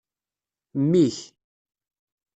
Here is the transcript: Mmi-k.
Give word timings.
Mmi-k. 0.79 1.17